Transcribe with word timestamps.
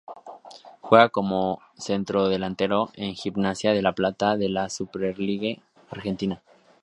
Juega 0.81 1.09
como 1.09 1.61
centrodelantero 1.77 2.89
en 2.95 3.13
Gimnasia 3.13 3.71
de 3.71 3.83
La 3.83 3.93
Plata 3.93 4.35
de 4.35 4.49
la 4.49 4.67
Superliga 4.71 5.61
Argentina. 5.91 6.41